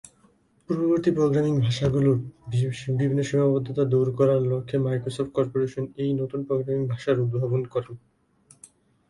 পূর্ববর্তী 0.69 1.09
প্রোগ্রামিং 1.17 1.53
ভাষাগুলোর 1.65 2.17
বিভিন্ন 2.99 3.21
সীমাবদ্ধতা 3.29 3.83
দূর 3.93 4.07
করার 4.19 4.41
লক্ষ্যে 4.51 4.77
মাইক্রোসফট 4.85 5.31
করপোরেশন 5.37 5.83
এই 6.03 6.11
নতুন 6.21 6.39
প্রোগ্রামিং 6.47 6.83
ভাষার 6.91 7.17
উদ্ভাবন 7.23 7.61
করে। 7.73 7.91